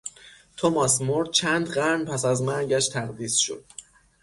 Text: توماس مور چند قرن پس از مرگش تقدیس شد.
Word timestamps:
توماس 0.57 1.01
مور 1.01 1.25
چند 1.25 1.67
قرن 1.67 2.05
پس 2.05 2.25
از 2.25 2.41
مرگش 2.41 2.87
تقدیس 2.89 3.35
شد. 3.35 3.65